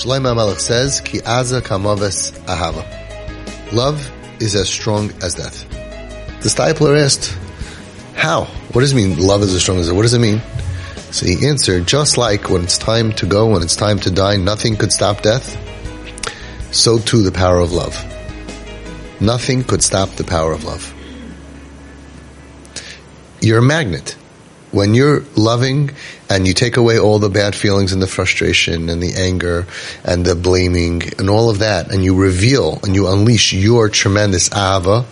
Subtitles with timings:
[0.00, 2.86] Shlomo Melech says, Ki aza kamaves ahava.
[3.70, 4.10] Love
[4.40, 5.68] is as strong as death.
[6.40, 7.36] The Steipler asked,
[8.14, 8.44] how?
[8.72, 9.96] What does it mean, love is as strong as death?
[9.96, 10.40] What does it mean?
[11.10, 14.36] So he answered, just like when it's time to go, when it's time to die,
[14.36, 15.58] nothing could stop death,
[16.74, 17.94] so too the power of love.
[19.20, 20.94] Nothing could stop the power of love.
[23.42, 24.16] You're a magnet
[24.72, 25.90] when you're loving
[26.28, 29.66] and you take away all the bad feelings and the frustration and the anger
[30.04, 34.48] and the blaming and all of that and you reveal and you unleash your tremendous
[34.52, 35.04] ava,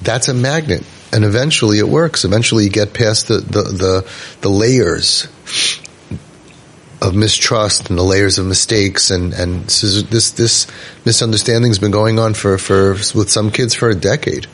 [0.00, 0.84] that's a magnet.
[1.12, 2.24] And eventually it works.
[2.24, 5.26] Eventually you get past the, the, the, the layers
[7.02, 10.66] of mistrust and the layers of mistakes and, and this, this,
[11.04, 14.46] misunderstanding's been going on for, for, with some kids for a decade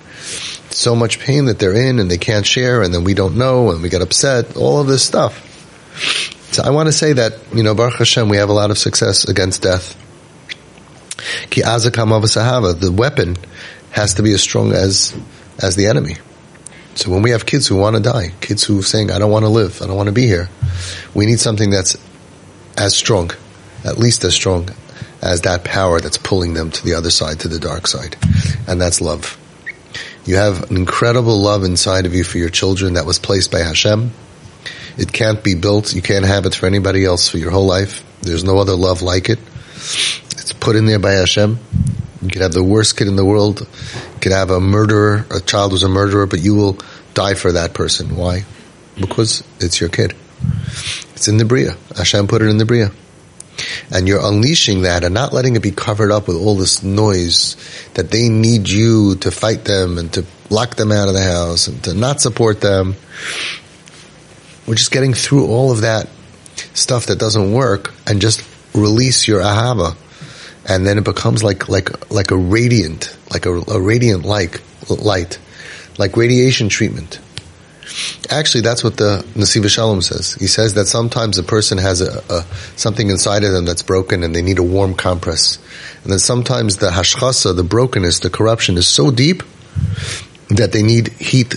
[0.71, 3.71] so much pain that they're in and they can't share and then we don't know
[3.71, 5.45] and we get upset, all of this stuff.
[6.53, 8.79] So I want to say that, you know, Baruch Hashem, we have a lot of
[8.79, 9.97] success against death.
[11.51, 13.37] Ki the weapon
[13.91, 15.15] has to be as strong as,
[15.61, 16.17] as the enemy.
[16.95, 19.31] So when we have kids who want to die, kids who are saying, I don't
[19.31, 20.49] want to live, I don't want to be here,
[21.15, 21.97] we need something that's
[22.77, 23.31] as strong,
[23.85, 24.71] at least as strong
[25.23, 28.17] as that power that's pulling them to the other side, to the dark side.
[28.67, 29.38] And that's love.
[30.29, 33.61] You have an incredible love inside of you for your children that was placed by
[33.61, 34.11] Hashem.
[34.99, 35.95] It can't be built.
[35.95, 38.05] You can't have it for anybody else for your whole life.
[38.21, 39.39] There's no other love like it.
[39.77, 41.59] It's put in there by Hashem.
[42.21, 43.61] You could have the worst kid in the world.
[43.61, 46.77] You could have a murderer, a child who's a murderer, but you will
[47.15, 48.15] die for that person.
[48.15, 48.45] Why?
[49.01, 50.15] Because it's your kid.
[51.15, 51.75] It's in the Bria.
[51.97, 52.91] Hashem put it in the Bria
[53.91, 57.57] and you're unleashing that and not letting it be covered up with all this noise
[57.95, 61.69] that they need you to fight them and to lock them out of the house
[61.69, 62.95] and to not support them.
[64.67, 66.09] We're just getting through all of that
[66.75, 69.97] stuff that doesn't work and just release your ahava.
[70.67, 74.61] And then it becomes like, like, like a radiant, like a, a radiant like
[74.91, 75.39] light,
[75.99, 77.21] like radiation treatment.
[78.31, 80.35] Actually, that's what the Nasiv Shalom says.
[80.35, 82.43] He says that sometimes a person has a, a,
[82.77, 85.59] something inside of them that's broken and they need a warm compress.
[86.03, 89.43] And then sometimes the hashchasa, the brokenness, the corruption is so deep
[90.49, 91.57] that they need heat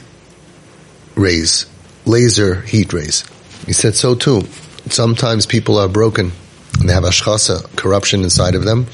[1.15, 1.65] rays,
[2.05, 3.25] laser heat rays.
[3.65, 4.41] He said so too.
[4.89, 6.31] Sometimes people are broken
[6.79, 8.87] and they have ashchasa, corruption inside of them,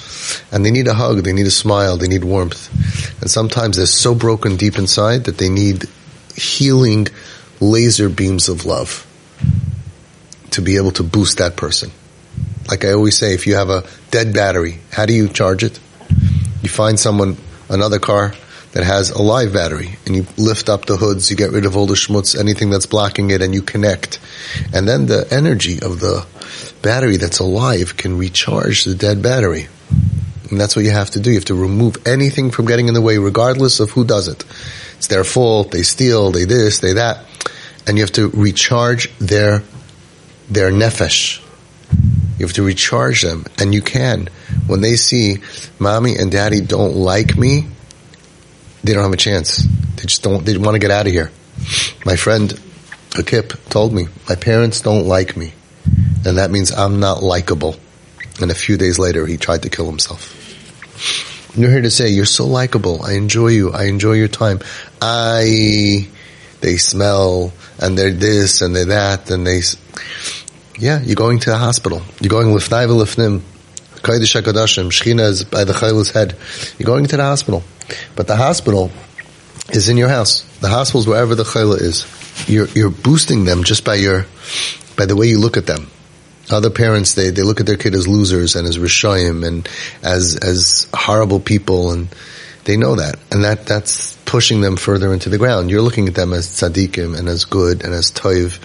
[0.51, 2.69] and they need a hug, they need a smile, they need warmth.
[3.21, 5.85] And sometimes they're so broken deep inside that they need
[6.37, 7.07] healing
[7.59, 9.05] laser beams of love
[10.51, 11.91] to be able to boost that person.
[12.69, 15.79] Like I always say, if you have a dead battery, how do you charge it?
[16.61, 17.37] You find someone,
[17.69, 18.33] another car
[18.73, 21.75] that has a live battery and you lift up the hoods, you get rid of
[21.75, 24.19] all the schmutz, anything that's blocking it and you connect.
[24.73, 26.25] And then the energy of the
[26.81, 29.67] battery that's alive can recharge the dead battery.
[30.49, 31.31] And that's what you have to do.
[31.31, 34.43] You have to remove anything from getting in the way regardless of who does it.
[34.97, 35.71] It's their fault.
[35.71, 36.31] They steal.
[36.31, 36.79] They this.
[36.79, 37.25] They that.
[37.87, 39.63] And you have to recharge their
[40.49, 41.43] their nefesh.
[42.37, 44.29] You have to recharge them, and you can.
[44.67, 45.37] When they see
[45.79, 47.67] mommy and daddy don't like me,
[48.83, 49.57] they don't have a chance.
[49.95, 50.45] They just don't.
[50.45, 51.31] They want to get out of here.
[52.05, 52.49] My friend
[53.11, 55.53] Akip told me my parents don't like me,
[56.25, 57.75] and that means I'm not likable.
[58.39, 60.33] And a few days later, he tried to kill himself.
[61.55, 63.01] You're here to say you're so likable.
[63.03, 63.71] I enjoy you.
[63.71, 64.59] I enjoy your time.
[65.01, 66.07] I,
[66.61, 69.61] they smell and they're this and they're that and they,
[70.77, 72.01] yeah, you're going to the hospital.
[72.21, 73.41] You're going lifnai v'lifnim.
[74.01, 74.91] Kodesh HaKadoshim.
[74.91, 76.35] Shechina is by the Chayla's head.
[76.77, 77.63] You're going to the hospital.
[78.15, 78.91] But the hospital
[79.71, 80.41] is in your house.
[80.59, 82.05] The hospital is wherever the Chayla is.
[82.47, 84.27] You're, you're boosting them just by your,
[84.95, 85.87] by the way you look at them.
[86.49, 89.67] Other parents, they, they look at their kid as losers and as rishayim and
[90.01, 92.07] as, as horrible people and
[92.63, 93.17] they know that.
[93.31, 95.69] And that, that's pushing them further into the ground.
[95.69, 98.59] You're looking at them as tzaddikim and as good and as toiv,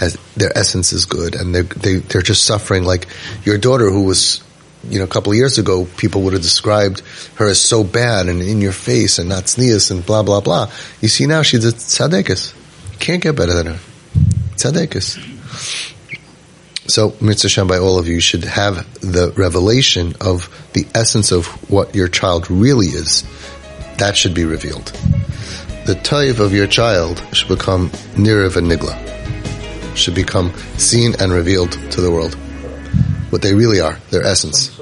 [0.00, 3.06] as their essence is good and they're, they, they're just suffering like
[3.44, 4.42] your daughter who was,
[4.88, 7.00] you know, a couple of years ago, people would have described
[7.36, 10.70] her as so bad and in your face and not sneeze and blah, blah, blah.
[11.00, 12.54] You see now she's a tzaddikis.
[12.98, 13.80] Can't get better than her.
[14.56, 15.96] Tzaddikis.
[16.90, 21.94] So, Mitzvah by all of you should have the revelation of the essence of what
[21.94, 23.22] your child really is.
[23.98, 24.86] That should be revealed.
[25.86, 28.96] The type of your child should become nirav and nigla.
[29.96, 32.34] Should become seen and revealed to the world.
[33.30, 34.76] What they really are, their essence.